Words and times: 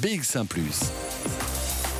BX1⁇ 0.00 0.46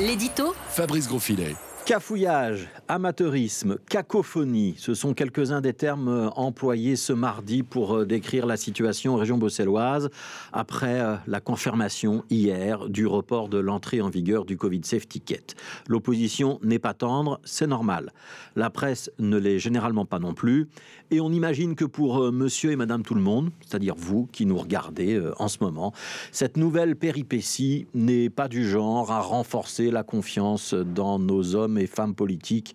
L'édito 0.00 0.56
Fabrice 0.70 1.06
Grosfilet. 1.06 1.54
Cafouillage, 1.86 2.70
amateurisme, 2.88 3.76
cacophonie, 3.90 4.74
ce 4.78 4.94
sont 4.94 5.12
quelques-uns 5.12 5.60
des 5.60 5.74
termes 5.74 6.08
euh, 6.08 6.30
employés 6.30 6.96
ce 6.96 7.12
mardi 7.12 7.62
pour 7.62 7.94
euh, 7.94 8.06
décrire 8.06 8.46
la 8.46 8.56
situation 8.56 9.12
en 9.12 9.16
région 9.18 9.36
bruxelloise 9.36 10.08
après 10.54 11.02
euh, 11.02 11.16
la 11.26 11.40
confirmation 11.40 12.24
hier 12.30 12.88
du 12.88 13.06
report 13.06 13.50
de 13.50 13.58
l'entrée 13.58 14.00
en 14.00 14.08
vigueur 14.08 14.46
du 14.46 14.56
Covid 14.56 14.80
Safe 14.84 15.06
Ticket. 15.06 15.44
L'opposition 15.86 16.58
n'est 16.62 16.78
pas 16.78 16.94
tendre, 16.94 17.38
c'est 17.44 17.66
normal. 17.66 18.14
La 18.56 18.70
presse 18.70 19.10
ne 19.18 19.36
l'est 19.36 19.58
généralement 19.58 20.06
pas 20.06 20.18
non 20.18 20.32
plus. 20.32 20.68
Et 21.10 21.20
on 21.20 21.30
imagine 21.30 21.74
que 21.74 21.84
pour 21.84 22.32
monsieur 22.32 22.72
et 22.72 22.76
madame 22.76 23.02
tout 23.02 23.14
le 23.14 23.20
monde, 23.20 23.50
c'est-à-dire 23.60 23.94
vous 23.94 24.26
qui 24.32 24.46
nous 24.46 24.56
regardez 24.56 25.22
en 25.38 25.48
ce 25.48 25.58
moment, 25.60 25.92
cette 26.32 26.56
nouvelle 26.56 26.96
péripétie 26.96 27.86
n'est 27.92 28.30
pas 28.30 28.48
du 28.48 28.66
genre 28.66 29.12
à 29.12 29.20
renforcer 29.20 29.90
la 29.90 30.02
confiance 30.02 30.72
dans 30.72 31.18
nos 31.18 31.54
hommes 31.54 31.73
et 31.78 31.86
femmes 31.86 32.14
politiques 32.14 32.74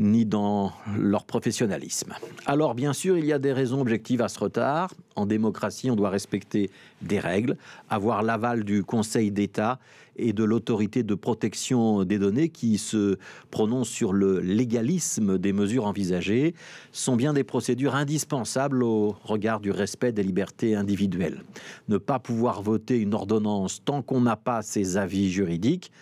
ni 0.00 0.24
dans 0.24 0.72
leur 0.98 1.24
professionnalisme. 1.24 2.14
Alors 2.46 2.74
bien 2.74 2.94
sûr, 2.94 3.18
il 3.18 3.26
y 3.26 3.34
a 3.34 3.38
des 3.38 3.52
raisons 3.52 3.82
objectives 3.82 4.22
à 4.22 4.28
ce 4.28 4.38
retard. 4.38 4.94
En 5.14 5.26
démocratie, 5.26 5.90
on 5.90 5.96
doit 5.96 6.08
respecter 6.08 6.70
des 7.02 7.20
règles, 7.20 7.56
avoir 7.90 8.22
l'aval 8.22 8.64
du 8.64 8.82
Conseil 8.82 9.30
d'État 9.30 9.78
et 10.16 10.32
de 10.32 10.42
l'autorité 10.42 11.02
de 11.02 11.14
protection 11.14 12.04
des 12.04 12.18
données 12.18 12.48
qui 12.48 12.78
se 12.78 13.18
prononce 13.50 13.88
sur 13.88 14.12
le 14.12 14.40
légalisme 14.40 15.38
des 15.38 15.52
mesures 15.52 15.86
envisagées 15.86 16.54
sont 16.92 17.16
bien 17.16 17.32
des 17.32 17.44
procédures 17.44 17.94
indispensables 17.94 18.82
au 18.82 19.16
regard 19.24 19.60
du 19.60 19.70
respect 19.70 20.12
des 20.12 20.22
libertés 20.22 20.74
individuelles. 20.74 21.42
Ne 21.88 21.98
pas 21.98 22.18
pouvoir 22.18 22.62
voter 22.62 22.98
une 22.98 23.14
ordonnance 23.14 23.82
tant 23.84 24.00
qu'on 24.02 24.22
n'a 24.22 24.36
pas 24.36 24.62
ses 24.62 24.96
avis 24.96 25.30
juridiques, 25.30 25.92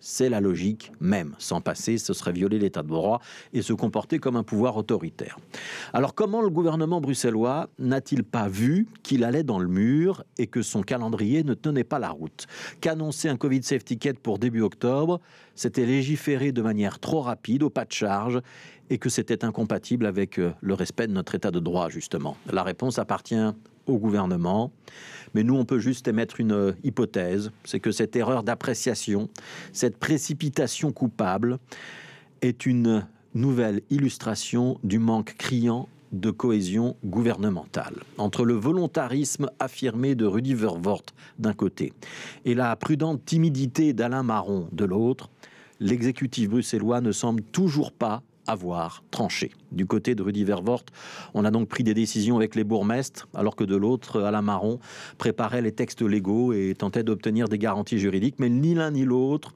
c'est 0.00 0.28
la 0.28 0.40
logique 0.40 0.92
même. 1.00 1.34
Sans 1.38 1.60
passer, 1.60 1.98
ce 1.98 2.12
serait 2.12 2.32
violer 2.32 2.58
l'état 2.58 2.82
de 2.82 2.88
droit 2.88 3.20
et 3.52 3.62
se 3.62 3.72
comporter 3.72 4.18
comme 4.18 4.36
un 4.36 4.42
pouvoir 4.42 4.76
autoritaire. 4.76 5.38
Alors 5.92 6.14
comment 6.14 6.42
le 6.42 6.50
gouvernement 6.50 7.00
bruxellois 7.00 7.68
n'a-t-il 7.78 8.24
pas 8.24 8.48
vu 8.48 8.86
qu'il 9.02 9.24
allait 9.24 9.42
dans 9.42 9.58
le 9.58 9.68
mur 9.68 10.24
et 10.38 10.46
que 10.46 10.62
son 10.62 10.82
calendrier 10.82 11.44
ne 11.44 11.54
tenait 11.54 11.84
pas 11.84 11.98
la 11.98 12.10
route? 12.10 12.46
Qu'annoncer 12.80 13.28
un 13.28 13.36
Covid 13.36 13.62
Safe 13.62 13.84
Ticket 13.84 14.14
pour 14.14 14.38
début 14.38 14.62
octobre, 14.62 15.20
c'était 15.54 15.86
légiférer 15.86 16.52
de 16.52 16.62
manière 16.62 16.98
trop 17.00 17.20
rapide, 17.20 17.62
au 17.62 17.70
pas 17.70 17.84
de 17.84 17.92
charge, 17.92 18.40
et 18.90 18.98
que 18.98 19.08
c'était 19.08 19.44
incompatible 19.44 20.06
avec 20.06 20.38
euh, 20.38 20.52
le 20.60 20.74
respect 20.74 21.06
de 21.06 21.12
notre 21.12 21.34
état 21.34 21.50
de 21.50 21.60
droit, 21.60 21.88
justement. 21.88 22.36
La 22.50 22.62
réponse 22.62 22.98
appartient 22.98 23.36
au 23.86 23.98
gouvernement. 23.98 24.70
Mais 25.34 25.42
nous, 25.42 25.56
on 25.56 25.64
peut 25.64 25.78
juste 25.78 26.08
émettre 26.08 26.40
une 26.40 26.52
euh, 26.52 26.72
hypothèse, 26.84 27.50
c'est 27.64 27.80
que 27.80 27.90
cette 27.90 28.16
erreur 28.16 28.42
d'appréciation, 28.42 29.28
cette 29.72 29.98
précipitation 29.98 30.92
coupable, 30.92 31.58
est 32.40 32.66
une 32.66 33.06
nouvelle 33.34 33.82
illustration 33.90 34.78
du 34.84 34.98
manque 34.98 35.34
criant 35.36 35.88
de 36.12 36.30
cohésion 36.30 36.96
gouvernementale. 37.04 37.96
Entre 38.16 38.44
le 38.44 38.54
volontarisme 38.54 39.50
affirmé 39.58 40.14
de 40.14 40.24
Rudy 40.24 40.54
Vervoort 40.54 41.02
d'un 41.38 41.52
côté 41.52 41.92
et 42.46 42.54
la 42.54 42.74
prudente 42.76 43.24
timidité 43.26 43.92
d'Alain 43.92 44.22
Marron 44.22 44.68
de 44.72 44.86
l'autre, 44.86 45.28
l'exécutif 45.80 46.48
bruxellois 46.48 47.02
ne 47.02 47.12
semble 47.12 47.42
toujours 47.42 47.92
pas 47.92 48.22
avoir 48.48 49.04
tranché. 49.10 49.52
Du 49.70 49.86
côté 49.86 50.14
de 50.14 50.22
Rudy 50.22 50.42
Vervoort, 50.42 50.84
on 51.34 51.44
a 51.44 51.50
donc 51.50 51.68
pris 51.68 51.84
des 51.84 51.94
décisions 51.94 52.36
avec 52.36 52.54
les 52.54 52.64
bourgmestres, 52.64 53.28
alors 53.34 53.54
que 53.54 53.64
de 53.64 53.76
l'autre, 53.76 54.22
Alain 54.22 54.42
Marron 54.42 54.80
préparait 55.18 55.62
les 55.62 55.72
textes 55.72 56.02
légaux 56.02 56.52
et 56.52 56.74
tentait 56.76 57.04
d'obtenir 57.04 57.48
des 57.48 57.58
garanties 57.58 57.98
juridiques. 57.98 58.36
Mais 58.38 58.48
ni 58.48 58.74
l'un 58.74 58.90
ni 58.90 59.04
l'autre 59.04 59.54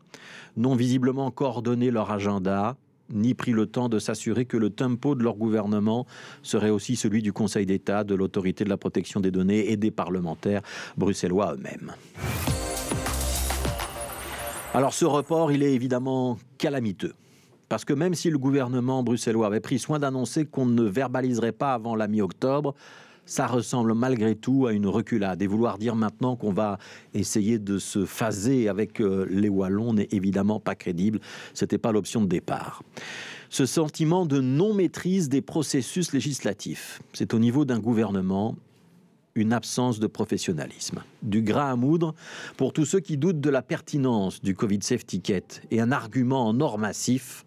n'ont 0.56 0.76
visiblement 0.76 1.30
coordonné 1.30 1.90
leur 1.90 2.10
agenda, 2.10 2.76
ni 3.10 3.34
pris 3.34 3.52
le 3.52 3.66
temps 3.66 3.88
de 3.88 3.98
s'assurer 3.98 4.44
que 4.44 4.56
le 4.56 4.70
tempo 4.70 5.14
de 5.14 5.22
leur 5.22 5.36
gouvernement 5.36 6.06
serait 6.42 6.70
aussi 6.70 6.96
celui 6.96 7.22
du 7.22 7.32
Conseil 7.32 7.66
d'État, 7.66 8.04
de 8.04 8.14
l'autorité 8.14 8.64
de 8.64 8.68
la 8.68 8.76
protection 8.76 9.20
des 9.20 9.30
données 9.30 9.72
et 9.72 9.76
des 9.76 9.90
parlementaires 9.90 10.62
bruxellois 10.96 11.54
eux-mêmes. 11.54 11.92
Alors 14.74 14.94
ce 14.94 15.04
report, 15.04 15.52
il 15.52 15.62
est 15.62 15.74
évidemment 15.74 16.38
calamiteux. 16.58 17.14
Parce 17.72 17.86
que 17.86 17.94
même 17.94 18.12
si 18.12 18.28
le 18.28 18.36
gouvernement 18.36 19.02
bruxellois 19.02 19.46
avait 19.46 19.60
pris 19.60 19.78
soin 19.78 19.98
d'annoncer 19.98 20.44
qu'on 20.44 20.66
ne 20.66 20.82
verbaliserait 20.82 21.52
pas 21.52 21.72
avant 21.72 21.96
la 21.96 22.06
mi-octobre, 22.06 22.74
ça 23.24 23.46
ressemble 23.46 23.94
malgré 23.94 24.34
tout 24.34 24.66
à 24.66 24.74
une 24.74 24.86
reculade. 24.86 25.40
Et 25.40 25.46
vouloir 25.46 25.78
dire 25.78 25.96
maintenant 25.96 26.36
qu'on 26.36 26.52
va 26.52 26.76
essayer 27.14 27.58
de 27.58 27.78
se 27.78 28.04
phaser 28.04 28.68
avec 28.68 29.00
euh, 29.00 29.26
les 29.30 29.48
Wallons 29.48 29.94
n'est 29.94 30.08
évidemment 30.10 30.60
pas 30.60 30.74
crédible. 30.74 31.18
Ce 31.54 31.64
n'était 31.64 31.78
pas 31.78 31.92
l'option 31.92 32.20
de 32.20 32.26
départ. 32.26 32.82
Ce 33.48 33.64
sentiment 33.64 34.26
de 34.26 34.42
non-maîtrise 34.42 35.30
des 35.30 35.40
processus 35.40 36.12
législatifs, 36.12 37.00
c'est 37.14 37.32
au 37.32 37.38
niveau 37.38 37.64
d'un 37.64 37.78
gouvernement 37.78 38.54
une 39.34 39.52
absence 39.52 39.98
de 39.98 40.06
professionnalisme. 40.06 41.02
Du 41.22 41.42
gras 41.42 41.70
à 41.70 41.76
moudre 41.76 42.14
pour 42.56 42.72
tous 42.72 42.84
ceux 42.84 43.00
qui 43.00 43.16
doutent 43.16 43.40
de 43.40 43.50
la 43.50 43.62
pertinence 43.62 44.42
du 44.42 44.54
Covid 44.54 44.80
Safe 44.82 45.06
Ticket 45.06 45.44
et 45.70 45.80
un 45.80 45.92
argument 45.92 46.48
en 46.48 46.60
or 46.60 46.78
massif 46.78 47.44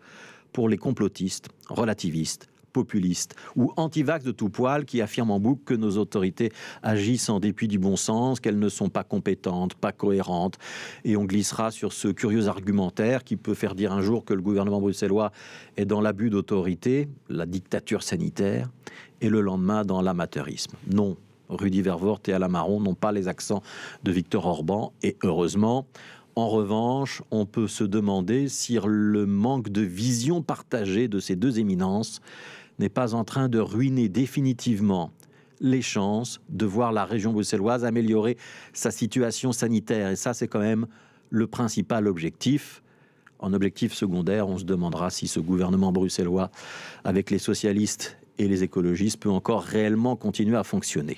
pour 0.52 0.70
les 0.70 0.78
complotistes, 0.78 1.50
relativistes, 1.70 2.48
populistes 2.76 3.36
ou 3.56 3.72
anti-vax 3.78 4.26
de 4.26 4.32
tout 4.32 4.50
poil 4.50 4.84
qui 4.84 5.02
affirment 5.02 5.32
en 5.32 5.40
boucle 5.40 5.64
que 5.64 5.74
nos 5.74 5.98
autorités 5.98 6.52
agissent 6.84 7.30
en 7.30 7.40
dépit 7.40 7.70
du 7.70 7.80
bon 7.80 7.96
sens, 7.96 8.42
qu'elles 8.42 8.60
ne 8.60 8.68
sont 8.68 8.90
pas 8.90 9.06
compétentes, 9.06 9.76
pas 9.76 9.94
cohérentes. 9.94 10.58
Et 11.06 11.16
on 11.16 11.24
glissera 11.24 11.72
sur 11.72 11.94
ce 11.94 12.10
curieux 12.10 12.48
argumentaire 12.48 13.24
qui 13.24 13.38
peut 13.38 13.54
faire 13.54 13.76
dire 13.76 13.94
un 13.94 14.02
jour 14.02 14.26
que 14.26 14.34
le 14.34 14.42
gouvernement 14.42 14.82
bruxellois 14.82 15.32
est 15.78 15.86
dans 15.86 16.02
l'abus 16.02 16.30
d'autorité, 16.30 17.08
la 17.30 17.46
dictature 17.46 18.04
sanitaire, 18.04 18.70
et 19.22 19.30
le 19.30 19.40
lendemain 19.40 19.86
dans 19.86 20.02
l'amateurisme. 20.02 20.76
Non, 20.92 21.16
Rudy 21.50 21.82
Vervoort 21.82 22.22
et 22.28 22.34
Alain 22.34 22.48
Marron 22.48 22.80
n'ont 22.80 22.96
pas 22.96 23.12
les 23.12 23.28
accents 23.28 23.62
de 24.04 24.12
Victor 24.12 24.46
Orban, 24.46 24.94
et 25.04 25.18
heureusement, 25.24 25.86
en 26.36 26.50
revanche, 26.50 27.22
on 27.32 27.46
peut 27.46 27.68
se 27.68 27.86
demander 27.86 28.50
si 28.50 28.78
le 28.86 29.26
manque 29.26 29.70
de 29.70 29.82
vision 29.82 30.42
partagée 30.42 31.08
de 31.08 31.20
ces 31.20 31.38
deux 31.38 31.60
éminences 31.60 32.20
n'est 32.78 32.90
pas 32.90 33.14
en 33.14 33.24
train 33.24 33.48
de 33.48 33.60
ruiner 33.60 34.10
définitivement 34.10 35.12
les 35.62 35.82
chances 35.82 36.42
de 36.50 36.66
voir 36.66 36.92
la 36.92 37.06
région 37.06 37.32
bruxelloise 37.32 37.86
améliorer 37.86 38.38
sa 38.74 38.92
situation 38.92 39.54
sanitaire. 39.54 40.10
Et 40.10 40.18
ça, 40.18 40.34
c'est 40.34 40.50
quand 40.50 40.60
même 40.60 40.88
le 41.30 41.48
principal 41.48 42.08
objectif. 42.08 42.84
En 43.40 43.54
objectif 43.54 43.94
secondaire, 43.94 44.50
on 44.50 44.58
se 44.58 44.66
demandera 44.66 45.10
si 45.10 45.28
ce 45.28 45.40
gouvernement 45.40 45.94
bruxellois, 45.94 46.52
avec 47.06 47.30
les 47.30 47.40
socialistes 47.40 48.18
et 48.38 48.48
les 48.48 48.64
écologistes, 48.64 49.20
peut 49.20 49.30
encore 49.30 49.64
réellement 49.64 50.16
continuer 50.16 50.58
à 50.58 50.64
fonctionner. 50.64 51.18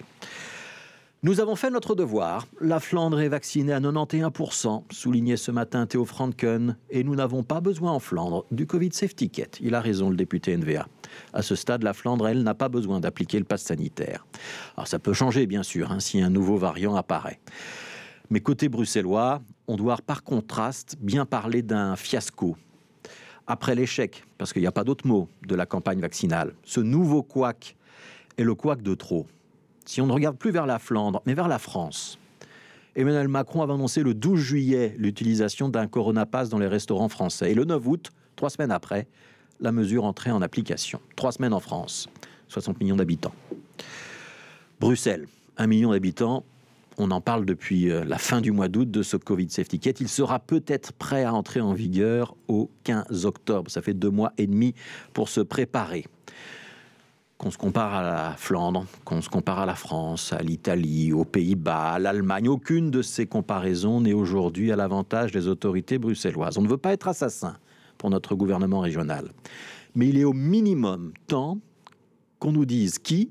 Nous 1.24 1.40
avons 1.40 1.56
fait 1.56 1.72
notre 1.72 1.96
devoir. 1.96 2.46
La 2.62 2.80
Flandre 2.80 3.20
est 3.20 3.28
vaccinée 3.28 3.74
à 3.74 3.80
91%, 3.80 4.84
soulignait 4.92 5.36
ce 5.36 5.50
matin 5.50 5.88
Théo 5.88 6.06
Franken, 6.06 6.78
et 6.92 7.04
nous 7.04 7.16
n'avons 7.16 7.42
pas 7.42 7.60
besoin 7.60 7.92
en 7.92 8.00
Flandre 8.00 8.46
du 8.52 8.68
Covid 8.68 8.90
Safe 8.94 9.16
Ticket. 9.16 9.50
Il 9.60 9.74
a 9.74 9.82
raison, 9.82 10.12
le 10.12 10.16
député 10.16 10.56
NVA. 10.56 10.88
À 11.34 11.42
ce 11.42 11.56
stade, 11.56 11.82
la 11.82 11.94
Flandre, 11.94 12.28
elle, 12.28 12.44
n'a 12.44 12.54
pas 12.54 12.70
besoin 12.70 13.00
d'appliquer 13.00 13.40
le 13.40 13.46
pass 13.46 13.64
sanitaire. 13.64 14.28
Alors 14.76 14.88
ça 14.88 15.00
peut 15.00 15.14
changer, 15.14 15.48
bien 15.48 15.64
sûr, 15.64 15.92
hein, 15.92 16.00
si 16.00 16.22
un 16.22 16.30
nouveau 16.30 16.58
variant 16.58 16.96
apparaît. 16.96 17.40
Mais 18.30 18.40
côté 18.40 18.70
bruxellois, 18.70 19.42
on 19.68 19.76
doit 19.76 19.98
par 20.06 20.24
contraste 20.24 20.98
bien 21.00 21.26
parler 21.26 21.64
d'un 21.64 21.96
fiasco. 21.96 22.58
Après 23.48 23.76
l'échec, 23.76 24.24
parce 24.38 24.54
qu'il 24.54 24.62
n'y 24.62 24.68
a 24.68 24.72
pas 24.72 24.84
d'autre 24.84 25.08
mot, 25.08 25.30
de 25.48 25.56
la 25.56 25.66
campagne 25.66 26.00
vaccinale, 26.00 26.54
ce 26.64 26.80
nouveau 26.80 27.24
couac 27.24 27.76
est 28.38 28.44
le 28.44 28.54
couac 28.56 28.82
de 28.82 28.94
trop 28.94 29.26
si 29.88 30.02
on 30.02 30.08
ne 30.08 30.12
regarde 30.12 30.38
plus 30.38 30.52
vers 30.52 30.66
la 30.66 30.80
Flandre, 30.80 31.22
mais 31.26 31.34
vers 31.34 31.48
la 31.48 31.60
France, 31.60 32.20
Emmanuel 32.96 33.28
Macron 33.28 33.62
avait 33.62 33.74
annoncé 33.74 34.04
le 34.04 34.14
12 34.14 34.40
juillet 34.40 34.94
l'utilisation 34.98 35.70
d'un 35.70 35.88
coronapass 35.88 36.50
dans 36.50 36.60
les 36.60 36.68
restaurants 36.68 37.10
français. 37.10 37.52
Et 37.52 37.56
le 37.56 37.64
9 37.64 37.88
août, 37.88 38.12
trois 38.36 38.50
semaines 38.50 38.72
après, 38.72 39.08
la 39.60 39.72
mesure 39.72 40.04
entrait 40.04 40.32
en 40.32 40.42
application. 40.42 41.00
Trois 41.16 41.32
semaines 41.32 41.54
en 41.54 41.60
France, 41.60 42.10
60 42.50 42.80
millions 42.82 42.96
d'habitants. 42.96 43.34
Bruxelles, 44.80 45.28
1 45.58 45.68
million 45.68 45.92
d'habitants. 45.92 46.44
On 47.00 47.12
en 47.12 47.22
parle 47.22 47.46
depuis 47.46 47.92
euh, 47.92 48.04
la 48.04 48.18
fin 48.18 48.42
du 48.42 48.52
mois 48.52 48.68
d'août 48.68 48.90
de 48.90 49.04
ce 49.04 49.18
Covid 49.18 49.50
Safety 49.50 49.80
Ticket. 49.80 50.02
Il 50.02 50.10
sera 50.10 50.40
peut-être 50.40 50.94
prêt 50.94 51.24
à 51.24 51.34
entrer 51.34 51.62
en 51.62 51.74
vigueur 51.74 52.36
au 52.48 52.72
15 52.86 53.26
octobre. 53.26 53.70
Ça 53.70 53.84
fait 53.84 53.94
deux 53.94 54.10
mois 54.10 54.34
et 54.38 54.48
demi 54.48 54.74
pour 55.14 55.30
se 55.30 55.42
préparer 55.42 56.06
qu'on 57.38 57.52
se 57.52 57.58
compare 57.58 57.94
à 57.94 58.02
la 58.02 58.34
Flandre, 58.36 58.86
qu'on 59.06 59.22
se 59.22 59.30
compare 59.30 59.60
à 59.60 59.66
la 59.66 59.76
France, 59.76 60.34
à 60.34 60.42
l'Italie, 60.42 61.14
aux 61.14 61.24
Pays-Bas, 61.24 61.94
à 61.94 62.00
l'Allemagne, 62.00 62.50
aucune 62.50 62.90
de 62.90 63.04
ces 63.04 63.28
comparaisons 63.28 64.02
n'est 64.02 64.14
aujourd'hui 64.14 64.72
à 64.72 64.76
l'avantage 64.76 65.32
des 65.32 65.48
autorités 65.48 66.00
bruxelloises. 66.00 66.58
On 66.58 66.64
ne 66.64 66.68
veut 66.68 66.78
pas 66.78 66.94
être 66.94 67.08
assassin 67.08 67.58
pour 67.98 68.10
notre 68.10 68.36
gouvernement 68.36 68.80
régional. 68.80 69.30
Mais 69.94 70.08
il 70.08 70.18
est 70.18 70.24
au 70.24 70.34
minimum 70.34 71.14
temps 71.28 71.60
qu'on 72.40 72.52
nous 72.52 72.66
dise 72.66 72.98
qui, 72.98 73.30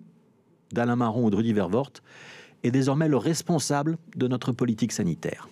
d'Alain 0.72 0.96
Marron 0.96 1.24
ou 1.24 1.30
de 1.30 1.36
Rudy 1.36 1.52
Vervoort, 1.52 1.92
est 2.62 2.70
désormais 2.70 3.08
le 3.08 3.16
responsable 3.16 3.98
de 4.16 4.28
notre 4.28 4.52
politique 4.52 4.92
sanitaire. 4.92 5.48